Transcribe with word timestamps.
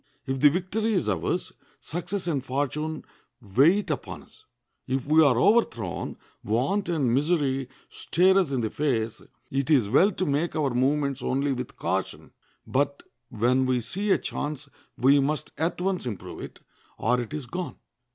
If 0.25 0.39
the 0.39 0.49
victory 0.49 0.95
is 0.95 1.07
ours, 1.07 1.51
success 1.79 2.25
and 2.25 2.43
fortune 2.43 3.05
wait 3.39 3.91
upon 3.91 4.23
us; 4.23 4.45
if 4.87 5.05
we 5.05 5.23
are 5.23 5.37
overthrown, 5.37 6.17
want 6.43 6.89
and 6.89 7.13
misery 7.13 7.69
stare 7.87 8.35
us 8.39 8.51
in 8.51 8.61
the 8.61 8.71
face; 8.71 9.21
it 9.51 9.69
is 9.69 9.89
well 9.89 10.09
to 10.11 10.25
make 10.25 10.55
our 10.55 10.71
movements 10.73 11.21
only 11.21 11.51
with 11.51 11.77
caution, 11.77 12.31
but 12.65 13.03
when 13.29 13.67
we 13.67 13.79
see 13.79 14.09
a 14.09 14.17
chance 14.17 14.67
we 14.97 15.19
must 15.19 15.51
at 15.55 15.79
once 15.79 16.07
improve 16.07 16.39
it, 16.41 16.61
or 16.97 17.21
it 17.21 17.31
is 17.31 17.45
gone. 17.45 17.75